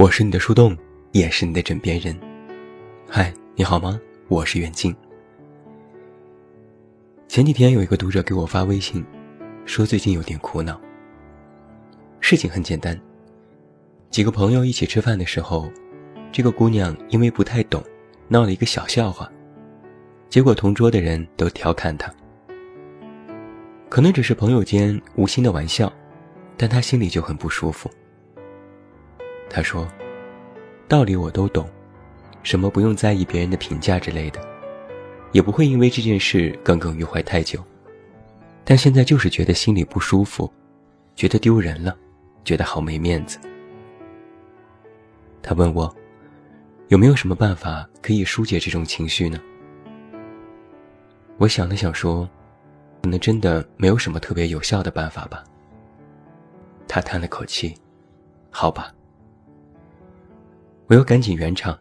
[0.00, 0.74] 我是你的树洞，
[1.12, 2.18] 也是你的枕边人。
[3.06, 4.00] 嗨，你好吗？
[4.28, 4.96] 我是袁静。
[7.28, 9.04] 前几天有一个读者给我发微信，
[9.66, 10.80] 说最近有点苦恼。
[12.18, 12.98] 事情很简单，
[14.08, 15.70] 几个朋友一起吃饭的时候，
[16.32, 17.84] 这个姑娘因为不太懂，
[18.26, 19.30] 闹了一个小笑话，
[20.30, 22.10] 结果同桌的人都调侃她。
[23.90, 25.92] 可能只是朋友间无心的玩笑，
[26.56, 27.90] 但她心里就很不舒服。
[29.52, 29.86] 他说
[30.86, 31.68] ：“道理我都懂，
[32.44, 34.40] 什么不用在意别人的评价之类的，
[35.32, 37.60] 也不会因为这件事耿耿于怀太久。
[38.64, 40.48] 但现在就是觉得心里不舒服，
[41.16, 41.96] 觉得丢人了，
[42.44, 43.40] 觉得好没面子。”
[45.42, 45.92] 他问我
[46.86, 49.40] ：“有没有什么办法可以疏解这种情绪呢？”
[51.38, 52.28] 我想了想说
[53.02, 55.42] ：“可能真的没有什么特别有效的办法吧。”
[56.86, 57.74] 他叹了口气
[58.48, 58.94] ：“好吧。”
[60.90, 61.78] 我又赶紧圆场。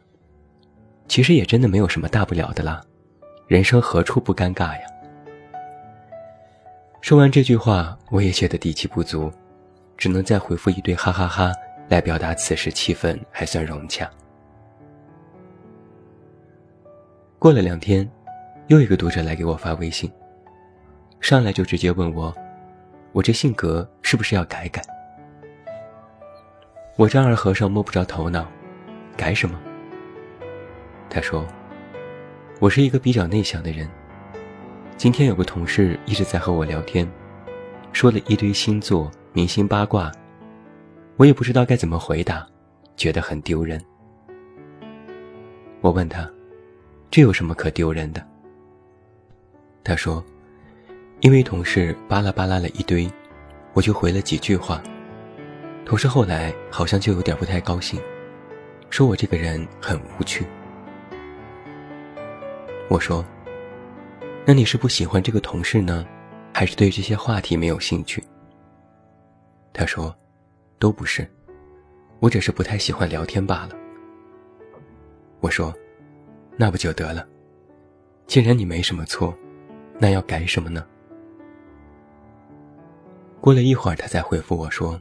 [1.08, 2.80] 其实也真的没有什么大不了的啦，
[3.48, 4.82] 人生何处不尴尬呀？
[7.02, 9.32] 说完这句话，我也觉得底气不足，
[9.98, 11.52] 只能再回复一堆哈哈哈
[11.88, 14.08] 来表达此时气氛还算融洽。
[17.40, 18.08] 过了两天，
[18.68, 20.12] 又一个读者来给我发微信，
[21.20, 22.32] 上来就直接问我，
[23.12, 24.84] 我这性格是不是要改改？
[26.96, 28.48] 我丈二和尚摸不着头脑。
[29.20, 29.60] 改什么？
[31.10, 31.46] 他说
[32.62, 33.86] ：“我是一个比较内向的人。
[34.96, 37.06] 今天有个同事一直在和我聊天，
[37.92, 40.10] 说了一堆星座、明星八卦，
[41.18, 42.48] 我也不知道该怎么回答，
[42.96, 43.78] 觉得很丢人。”
[45.82, 46.26] 我问他
[47.12, 48.26] ：“这有什么可丢人的？”
[49.84, 50.24] 他说
[51.20, 53.12] ：“因为同事巴拉巴拉了一堆，
[53.74, 54.82] 我就回了几句话。
[55.84, 58.02] 同事后来好像就有点不太高兴。”
[58.90, 60.46] 说我这个人很无趣。
[62.90, 63.24] 我说
[64.46, 66.06] ：“那你是不喜欢这个同事呢，
[66.54, 68.24] 还是对这些话题没有兴趣？”
[69.72, 70.14] 他说
[70.80, 71.26] ：“都不是，
[72.20, 73.76] 我只是不太喜欢聊天罢了。”
[75.40, 75.74] 我说
[76.58, 77.26] ：“那不就得了？
[78.26, 79.38] 既然你没什么错，
[80.00, 80.86] 那要改什么呢？”
[83.40, 85.00] 过了一会儿，他才回复我说：“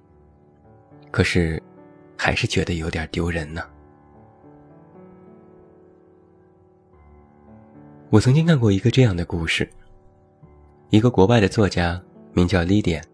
[1.11, 1.61] 可是，
[2.17, 3.63] 还是觉得有点丢人呢。”
[8.11, 9.69] 我曾经看过一个这样的故事。
[10.89, 12.03] 一个国外的作家
[12.33, 13.05] 名叫 l 典，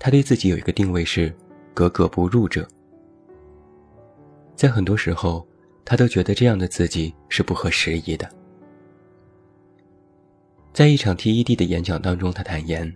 [0.00, 1.32] 他对自己有一个定位是
[1.72, 2.66] 格格不入者。
[4.56, 5.46] 在很多时候，
[5.84, 8.28] 他都觉得这样的自己是不合时宜的。
[10.72, 12.92] 在一场 TED 的演讲当中，他坦言，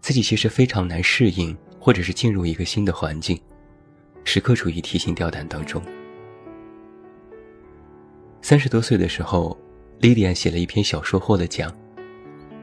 [0.00, 3.38] 自己其实非常难适应，或者是进入一个新的环境，
[4.24, 5.82] 时刻处于提心吊胆当中。
[8.40, 9.54] 三十多岁的时候。
[10.00, 11.74] 莉莉安写了一篇小说获了奖，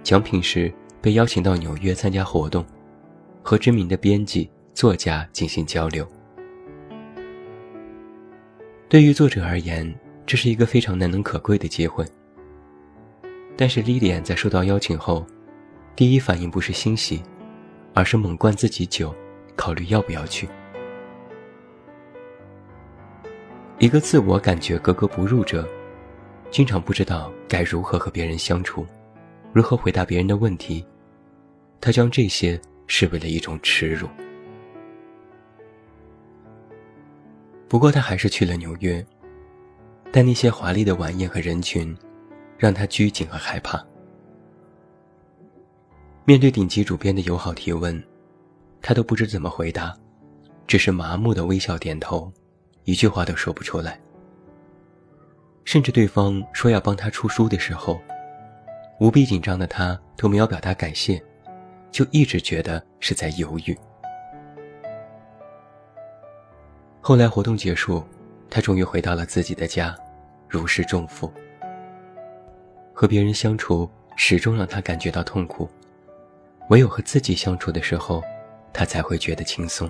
[0.03, 2.65] 奖品是被邀请到纽约参加活动，
[3.43, 6.07] 和知名的编辑、作家进行交流。
[8.87, 9.93] 对于作者而言，
[10.25, 12.05] 这是一个非常难能可贵的机会。
[13.57, 15.25] 但是莉莉安在收到邀请后，
[15.93, 17.21] 第一反应不是欣喜，
[17.93, 19.13] 而是猛灌自己酒，
[19.57, 20.47] 考虑要不要去。
[23.77, 25.67] 一个自我感觉格格不入者。
[26.55, 28.87] 经常不知道该如何和别人相处，
[29.51, 30.85] 如何回答别人的问题，
[31.81, 32.57] 他将这些
[32.87, 34.07] 视为了一种耻辱。
[37.67, 39.05] 不过他还是去了纽约，
[40.13, 41.93] 但那些华丽的晚宴和人群，
[42.57, 43.85] 让他拘谨和害怕。
[46.23, 48.01] 面对顶级主编的友好提问，
[48.81, 49.93] 他都不知怎么回答，
[50.67, 52.31] 只是麻木的微笑点头，
[52.85, 53.99] 一句话都说不出来。
[55.65, 57.99] 甚至对方说要帮他出书的时候，
[58.99, 61.21] 无比紧张的他都没有表达感谢，
[61.91, 63.75] 就一直觉得是在犹豫。
[67.01, 68.03] 后来活动结束，
[68.47, 69.95] 他终于回到了自己的家，
[70.47, 71.33] 如释重负。
[72.93, 75.67] 和别人相处始终让他感觉到痛苦，
[76.69, 78.23] 唯有和自己相处的时候，
[78.71, 79.89] 他才会觉得轻松。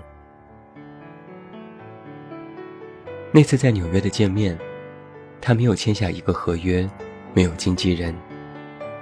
[3.34, 4.58] 那次在纽约的见面。
[5.46, 6.90] 他没有签下一个合约，
[7.36, 8.16] 没有经纪人，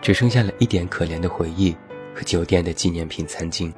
[0.01, 1.73] 只剩下了一点可怜的回忆
[2.13, 3.71] 和酒店的纪念品餐巾。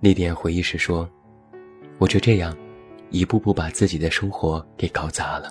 [0.00, 1.08] 丽典回忆时说
[1.96, 2.54] ：“我就这样，
[3.08, 5.50] 一步步把自己的生活给搞砸了。”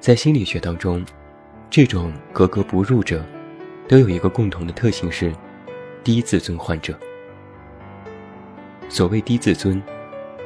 [0.00, 1.06] 在心理学当中，
[1.70, 3.24] 这种格格不入者，
[3.86, 5.32] 都有一个共同的特性是
[6.02, 6.98] 低自尊患者。
[8.88, 9.80] 所谓低自尊，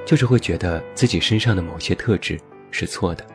[0.04, 2.38] 就是会觉得自己身上的某些特质
[2.70, 3.26] 是错的，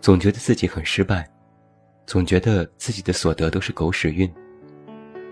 [0.00, 1.28] 总觉得自己很失败，
[2.06, 4.32] 总觉得自己的所得都是狗屎运，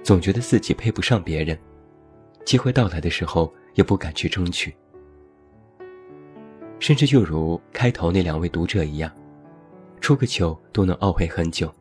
[0.03, 1.57] 总觉得自己配不上别人，
[2.45, 4.75] 机会到来的时候也不敢去争取，
[6.81, 9.13] 甚至就如开头那两位读者一样，
[10.01, 11.73] 出个糗都能懊悔很久，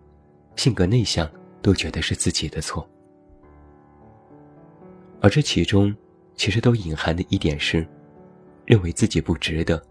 [0.56, 1.28] 性格内向
[1.64, 2.88] 都觉得是自己的错。
[5.20, 5.96] 而这其中，
[6.36, 7.88] 其实都隐含的一点是，
[8.66, 9.82] 认为自己不值得，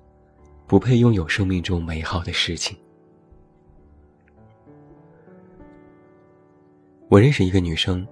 [0.66, 2.76] 不配拥有生命中美好的事情。
[7.08, 8.06] 我认识一个女生，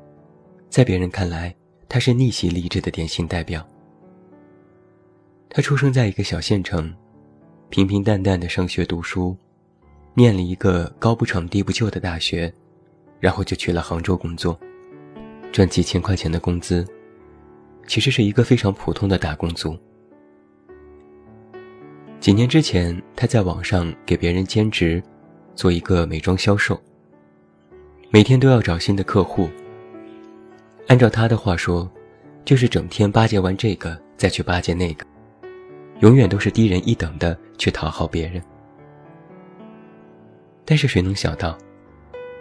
[0.69, 1.55] 在别人看来，
[1.89, 3.67] 她是逆袭励志的典型代表。
[5.49, 6.95] 她出生在一个小县城，
[7.69, 9.37] 平平淡淡的上学读书，
[10.15, 12.53] 念了一个高不成低不就的大学，
[13.21, 14.59] 然后就去了杭州工作，
[15.53, 16.87] 赚几千块钱的工资。
[17.87, 19.77] 其实是一个非常普通的打工族。
[22.21, 25.03] 几年之前，他在网上给别人兼职，
[25.55, 26.81] 做一个美妆销售。
[28.11, 29.49] 每天都要找新的客户。
[30.87, 31.91] 按照他的话说，
[32.45, 35.05] 就是整天巴结完这个，再去巴结那个，
[36.01, 38.43] 永远都是低人一等的去讨好别人。
[40.65, 41.59] 但是谁能想到，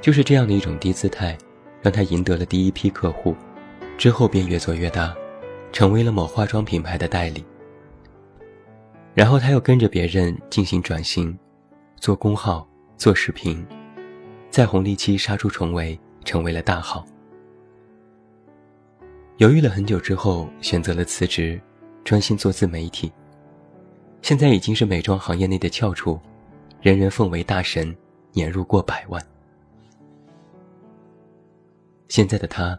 [0.02, 1.38] 就是这样的一种低姿态，
[1.82, 3.36] 让他赢得了第一批客户，
[3.98, 5.16] 之后便越做越大。
[5.72, 7.44] 成为了某化妆品牌的代理，
[9.14, 11.38] 然后他又跟着别人进行转型，
[11.96, 13.66] 做公号、做视频，
[14.50, 17.06] 在红利期杀出重围，成为了大号。
[19.38, 21.60] 犹豫了很久之后，选择了辞职，
[22.04, 23.12] 专心做自媒体。
[24.22, 26.20] 现在已经是美妆行业内的翘楚，
[26.82, 27.96] 人人奉为大神，
[28.34, 29.20] 年入过百万。
[32.10, 32.78] 现在的他，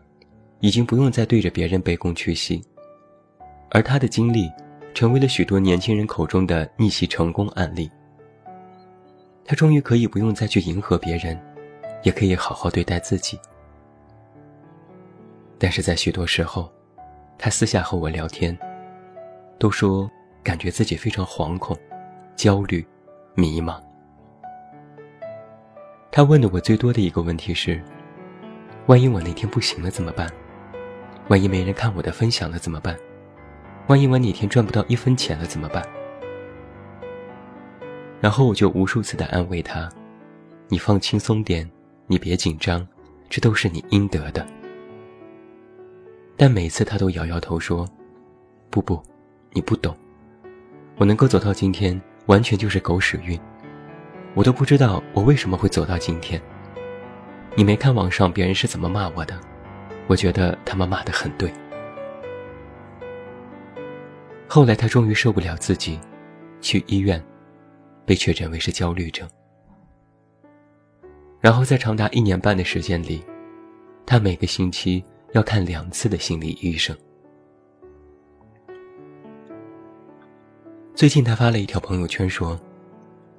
[0.61, 2.63] 已经不用再对着别人卑躬屈膝。
[3.75, 4.53] 而他的经历，
[4.93, 7.91] 成为了许多年轻人口中的逆袭成功案例。
[9.47, 11.41] 他终于可以不用再去迎合别人，
[12.03, 13.41] 也可以好好对待自己。
[15.59, 16.71] 但是在许多时候，
[17.39, 18.57] 他私下和我聊天，
[19.59, 20.09] 都说
[20.43, 21.75] 感觉自己非常惶恐、
[22.37, 22.87] 焦虑、
[23.35, 23.81] 迷茫。
[26.11, 27.83] 他问的我最多的一个问题是：
[28.87, 30.31] 万一我那天不行了怎么办？
[31.29, 32.95] 万一没人看我的分享了怎么办？
[33.89, 35.85] 万一我哪天赚不到一分钱了怎么办？
[38.21, 39.91] 然后我就无数次的安慰他
[40.69, 41.69] ：“你放轻松点，
[42.07, 42.87] 你别紧张，
[43.29, 44.47] 这都是你应得的。”
[46.39, 47.85] 但每次他都摇摇头说
[48.71, 49.03] ：“不不，
[49.51, 49.95] 你不懂，
[50.97, 53.39] 我能够走到今天，完全就是狗屎运，
[54.35, 56.41] 我都不知道我为什么会走到今天。
[57.57, 59.39] 你没看网上别人是怎么骂我的？
[60.07, 61.53] 我觉得他们骂得很对。”
[64.55, 65.99] 后来，他终于受不了自己，
[66.61, 67.19] 去医院，
[68.05, 69.27] 被确诊为是焦虑症。
[71.41, 73.25] 然后在长达一年半的时间里，
[74.05, 75.03] 他每个星期
[75.33, 76.95] 要看两次的心理医生。
[80.95, 82.61] 最近，他发了一条朋友圈说：“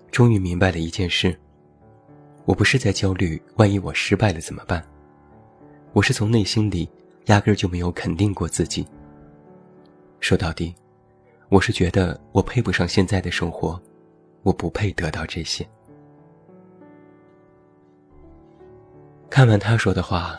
[0.10, 1.39] 终于明白了一件事，
[2.46, 4.84] 我不是在焦虑，万一我失败了怎么办？
[5.91, 6.89] 我是从内心里
[7.25, 8.84] 压根儿就没有肯定过自己。
[10.20, 10.74] 说到底。”
[11.53, 13.79] 我是觉得我配不上现在的生活，
[14.41, 15.63] 我不配得到这些。
[19.29, 20.36] 看完他说的话，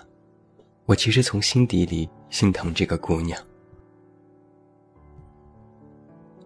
[0.87, 3.41] 我其实从心底里心疼这个姑娘。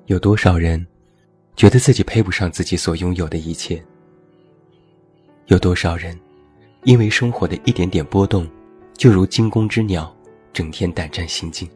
[0.05, 0.87] 有多少人
[1.57, 3.83] 觉得自己配不上自己所拥有的一切？
[5.47, 6.15] 有多少人
[6.83, 8.47] 因为生活的一点点波动，
[8.93, 10.15] 就如惊弓之鸟，
[10.53, 11.67] 整天胆战心惊？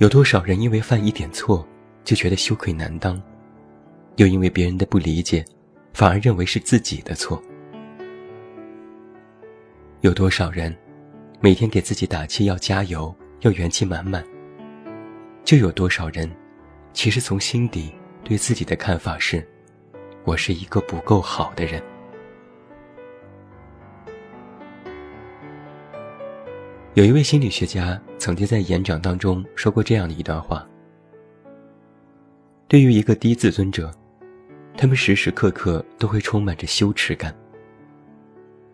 [0.00, 1.66] 有多少人因为犯一点错
[2.04, 3.22] 就觉得羞愧难当，
[4.16, 5.44] 又因为别人的不理解，
[5.92, 7.38] 反而认为是自己的错？
[10.00, 10.74] 有多少人
[11.38, 14.24] 每天给自己打气要加油，要元气满满？
[15.44, 16.30] 就有多少人
[16.94, 17.92] 其实从心底
[18.24, 19.46] 对自己的看法是：
[20.24, 21.89] 我是一个不够好的人。
[26.94, 30.68] 有一位心理学家曾经在演讲当中说过这样的一段话：
[32.66, 33.94] 对于一个低自尊者，
[34.76, 37.32] 他们时时刻刻都会充满着羞耻感。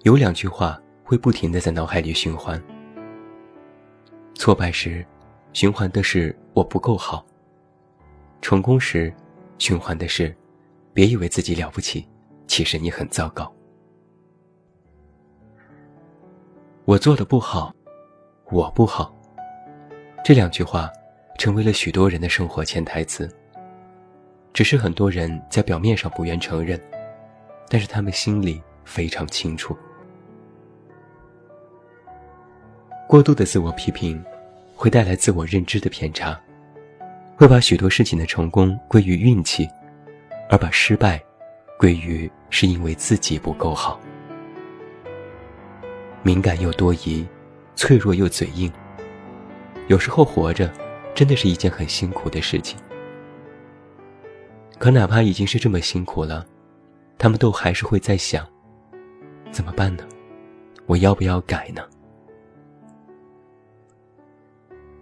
[0.05, 2.61] 有两句话会不停的在脑海里循环：
[4.33, 5.05] 挫败时，
[5.53, 7.23] 循环的是我不够好；
[8.41, 9.13] 成功时，
[9.59, 10.35] 循环的是
[10.95, 12.09] 别以为自己了不起，
[12.47, 13.55] 其实你很糟糕。
[16.87, 17.76] 我做的不好。
[18.53, 19.13] 我不好，
[20.25, 20.89] 这两句话
[21.37, 23.29] 成为了许多人的生活潜台词。
[24.53, 26.81] 只是很多人在表面上不愿承认，
[27.69, 29.77] 但是他们心里非常清楚。
[33.09, 34.25] 过度的自我批评，
[34.77, 36.41] 会带来自我认知的偏差，
[37.37, 39.69] 会把许多事情的成功归于运气，
[40.49, 41.21] 而把失败
[41.81, 44.01] 归于是因为自己不够好。
[46.23, 47.27] 敏感又多疑，
[47.77, 48.73] 脆弱又嘴硬。
[49.87, 50.69] 有时候活着，
[51.15, 52.77] 真的是一件很辛苦的事情。
[54.79, 56.45] 可哪怕已经是这么辛苦了，
[57.19, 58.45] 他们都还是会在想：
[59.51, 60.05] 怎么办呢？
[60.87, 61.83] 我要不要改呢？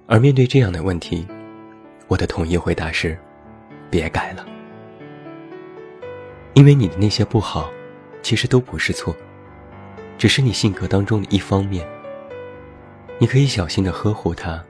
[0.06, 1.26] 而面对这样的问题，
[2.08, 3.18] 我的统一回答是：
[3.90, 4.44] 别改了，
[6.52, 7.70] 因为你的那些不好，
[8.20, 9.16] 其实都不是错，
[10.18, 11.88] 只是你性格当中的一方面。
[13.20, 14.62] 你可以小心的呵护它，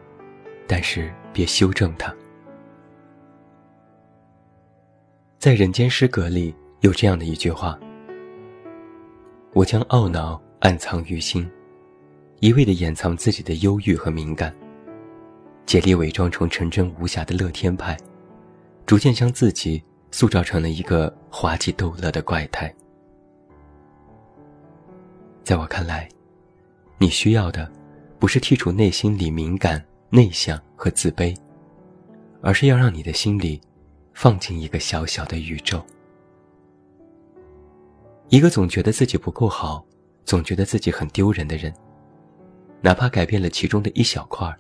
[0.67, 2.15] 但是别修正它。
[5.39, 7.79] 在《人间失格》里有这样的一句话
[9.53, 11.51] ：“我将懊恼暗藏于心，
[12.41, 14.55] 一味的掩藏自己的忧郁和敏感。”
[15.67, 17.97] 竭力伪装成纯真无瑕的乐天派，
[18.85, 22.73] 逐渐将自己塑造成了一个滑稽逗乐的怪胎。
[25.43, 26.07] 在我看来，
[26.99, 27.71] 你需要的
[28.19, 31.37] 不是剔除内心里敏感、内向和自卑，
[32.41, 33.61] 而是要让你的心里
[34.13, 35.85] 放进一个小小的宇宙。
[38.29, 39.85] 一个总觉得自己不够好、
[40.25, 41.73] 总觉得自己很丢人的人，
[42.81, 44.55] 哪怕改变了其中的一小块。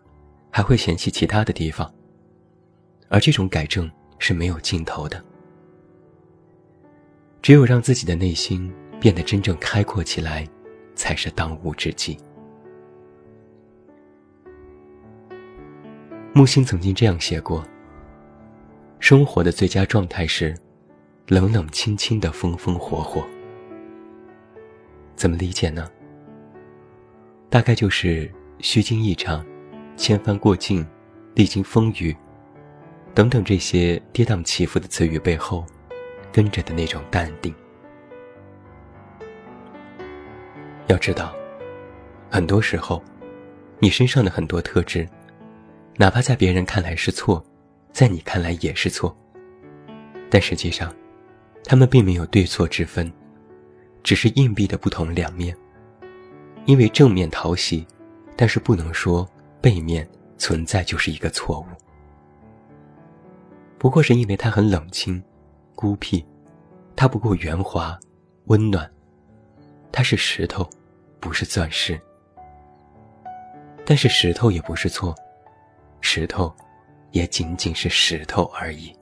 [0.57, 1.93] 还会嫌弃其他的地方，
[3.09, 5.21] 而这种改正是没有尽头的。
[7.43, 10.49] 只有让自己的内心变得真正开阔起来，
[10.95, 12.17] 才是当务之急。
[16.37, 17.65] 木心曾经这样写过
[18.99, 20.53] ：“生活的最佳状态是
[21.29, 23.25] 冷冷清清的风风火火。”
[25.15, 25.89] 怎么理解呢？
[27.49, 29.47] 大概就是虚惊一场。
[29.97, 30.85] 千帆过尽，
[31.35, 32.15] 历经风雨，
[33.15, 35.65] 等等这些跌宕起伏的词语背后，
[36.33, 37.55] 跟着的那种淡定。
[40.89, 41.33] 要知道，
[42.29, 43.01] 很多时候，
[43.79, 45.09] 你身上的很多特质，
[45.97, 47.45] 哪怕在别人看来是错，
[47.93, 49.17] 在你看来也是错。
[50.31, 50.95] 但实际上，
[51.65, 53.13] 他们并没有对错之分，
[54.03, 55.57] 只是硬币的不同两面。
[56.67, 57.87] 因为正面讨喜，
[58.37, 59.29] 但是不能说。
[59.61, 61.65] 背面存在就是一个错误，
[63.79, 65.25] 不过是因为他很冷清、
[65.75, 66.23] 孤僻，
[66.95, 67.99] 他不够圆滑、
[68.45, 68.87] 温暖，
[69.91, 70.69] 他是石头，
[71.19, 71.99] 不是钻石。
[73.87, 75.15] 但是石头也不是错，
[76.07, 76.55] 石头
[77.13, 78.95] 也仅仅是石头而已。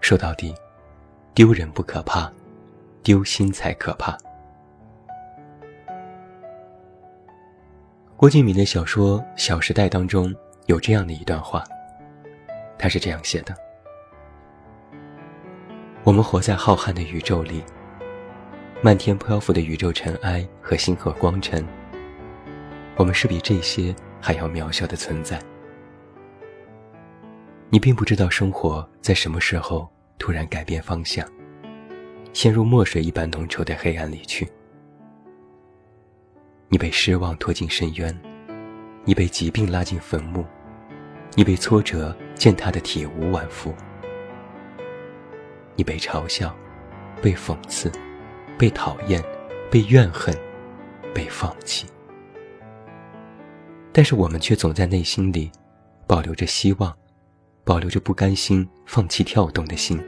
[0.00, 0.52] 说到底，
[1.34, 2.30] 丢人不可怕，
[3.04, 4.18] 丢心才可怕。
[8.16, 10.34] 郭敬明的小说《小时代》当中
[10.66, 11.62] 有这样的一段话，
[12.76, 13.54] 他是这样写的
[16.02, 17.62] ：“我们活在浩瀚的宇宙里，
[18.82, 21.64] 漫天漂浮的宇宙尘埃和星河光尘，
[22.96, 25.38] 我们是比这些还要渺小的存在。
[27.68, 29.86] 你并不知道生活在什么时候
[30.18, 31.28] 突然改变方向，
[32.32, 34.50] 陷入墨水一般浓稠的黑暗里去。”
[36.70, 38.18] 你被失望拖进深渊，
[39.04, 40.42] 你被疾病拉进坟墓，
[41.34, 43.74] 你被挫折践踏的体无完肤，
[45.76, 46.56] 你被嘲笑，
[47.20, 47.92] 被讽刺，
[48.56, 49.22] 被讨厌，
[49.70, 50.34] 被怨恨，
[51.12, 51.86] 被放弃。
[53.96, 55.48] 但是我们却总在内心里
[56.04, 56.92] 保留着希望，
[57.62, 60.02] 保留着不甘心放弃跳动的心。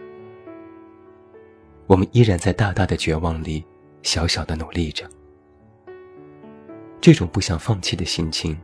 [1.86, 3.64] 我们依然在大大的绝望里，
[4.02, 5.08] 小小的努力着。
[7.00, 8.58] 这种不想放弃的心情，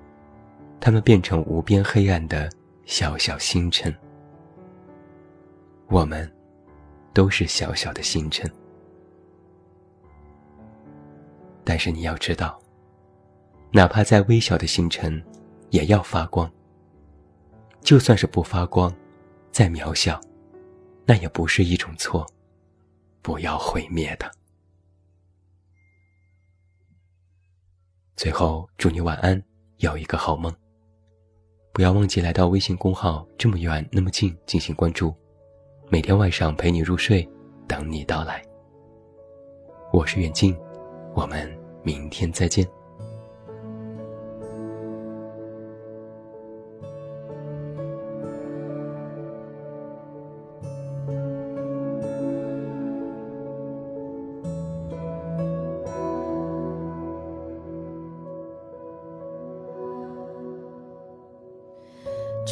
[0.81, 2.51] 他们变成无边黑暗的
[2.85, 3.95] 小小星辰。
[5.87, 6.29] 我们，
[7.15, 8.51] 都是小小的星辰。
[11.63, 12.61] 但是你要知道，
[13.75, 15.23] 哪怕再微小的星辰，
[15.71, 16.51] 也要发光。
[17.81, 18.95] 就算是不发光，
[19.51, 20.21] 再渺小，
[21.07, 22.27] 那也不是一种错，
[23.23, 24.31] 不要毁灭的。
[28.15, 29.43] 最后，祝你晚安，
[29.79, 30.55] 有一个好梦。
[31.73, 35.15] 不要忘记来到微信公号“这么远那么近”进行关注，
[35.89, 37.27] 每天晚上陪你入睡，
[37.67, 38.45] 等你到来。
[39.95, 40.55] 我是远近，
[41.15, 41.51] 我们
[41.83, 42.69] 明天再见。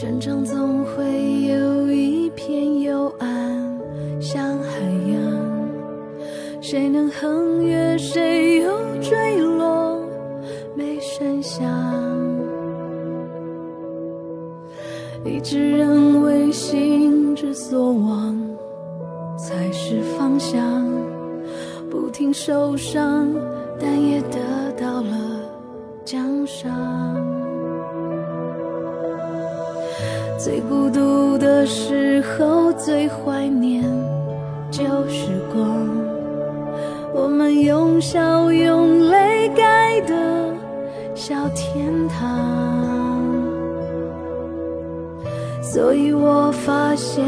[0.01, 3.79] 成长总会有一片幽暗，
[4.19, 4.81] 像海
[5.13, 10.01] 洋，谁能横越，谁又坠落，
[10.75, 11.69] 没声响。
[15.23, 18.35] 一直认为心之所往
[19.37, 20.83] 才是方向，
[21.91, 23.29] 不停受伤，
[23.79, 24.39] 但也得
[24.79, 25.43] 到了
[26.07, 27.20] 奖赏。
[30.43, 33.85] 最孤独的时候，最怀念
[34.71, 35.87] 旧时光。
[37.13, 40.15] 我们用笑用泪盖的
[41.15, 42.41] 小天堂。
[45.61, 47.23] 所以我发现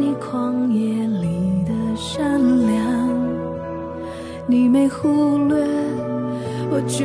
[0.00, 2.80] 你旷野里的善良，
[4.46, 5.62] 你没忽略
[6.70, 7.04] 我倔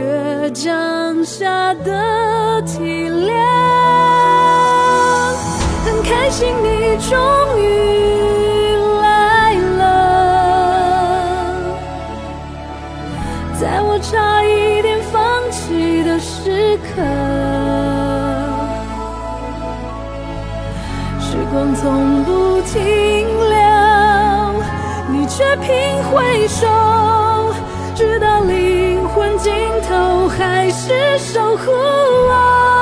[0.54, 3.61] 强下的体谅。
[6.46, 7.18] 你终
[7.60, 7.64] 于
[9.02, 9.84] 来了，
[13.60, 15.20] 在我差一点放
[15.52, 17.02] 弃的时刻，
[21.20, 23.60] 时光从不停留，
[25.10, 25.70] 你却频
[26.10, 26.68] 回首，
[27.94, 29.54] 直到灵魂尽
[29.88, 32.81] 头，还是守护我。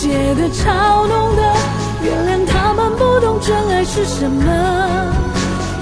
[0.00, 1.42] 界的嘲弄的，
[2.04, 4.44] 原谅他们不懂真爱是什么。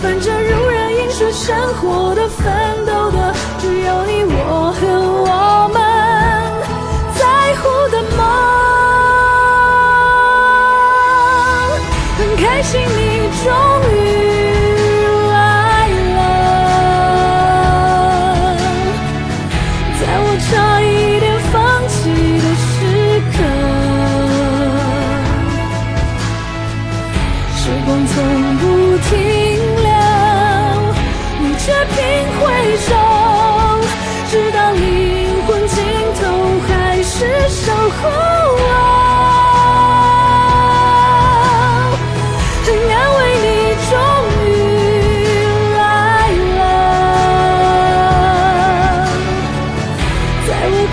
[0.00, 2.44] 反正如人饮水，生活的奋
[2.86, 4.86] 斗的，只有你我和
[5.20, 5.76] 我们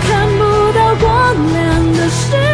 [0.02, 2.53] 看不到光亮的世